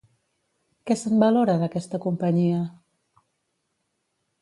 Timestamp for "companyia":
2.09-2.65